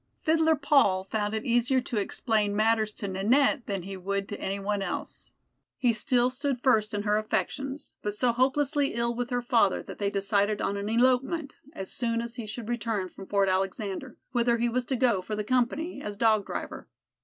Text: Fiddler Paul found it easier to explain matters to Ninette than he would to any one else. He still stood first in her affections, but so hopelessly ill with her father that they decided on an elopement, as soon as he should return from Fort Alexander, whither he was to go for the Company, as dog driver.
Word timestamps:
Fiddler 0.23 0.55
Paul 0.55 1.03
found 1.03 1.35
it 1.35 1.45
easier 1.45 1.79
to 1.81 1.97
explain 1.99 2.55
matters 2.55 2.91
to 2.93 3.07
Ninette 3.07 3.67
than 3.67 3.83
he 3.83 3.95
would 3.95 4.27
to 4.29 4.39
any 4.41 4.57
one 4.57 4.81
else. 4.81 5.35
He 5.77 5.93
still 5.93 6.31
stood 6.31 6.59
first 6.59 6.95
in 6.95 7.03
her 7.03 7.19
affections, 7.19 7.93
but 8.01 8.15
so 8.15 8.31
hopelessly 8.31 8.95
ill 8.95 9.13
with 9.13 9.29
her 9.29 9.43
father 9.43 9.83
that 9.83 9.99
they 9.99 10.09
decided 10.09 10.59
on 10.59 10.75
an 10.75 10.89
elopement, 10.89 11.57
as 11.73 11.91
soon 11.93 12.19
as 12.19 12.33
he 12.33 12.47
should 12.47 12.67
return 12.67 13.09
from 13.09 13.27
Fort 13.27 13.47
Alexander, 13.47 14.17
whither 14.31 14.57
he 14.57 14.69
was 14.69 14.85
to 14.85 14.95
go 14.95 15.21
for 15.21 15.35
the 15.35 15.43
Company, 15.43 16.01
as 16.01 16.17
dog 16.17 16.47
driver. 16.47 16.89